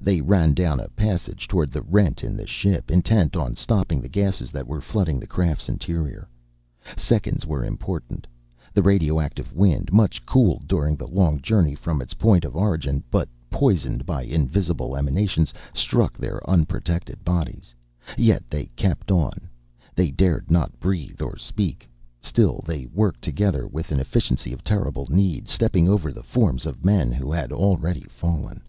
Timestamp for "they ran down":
0.00-0.80